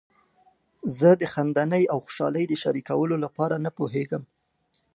[0.97, 4.23] زه د خندنۍ او خوشحالۍ د شریکولو لپاره نه پوهیږم.